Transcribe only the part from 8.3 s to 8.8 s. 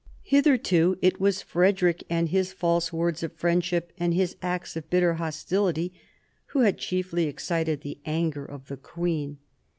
of the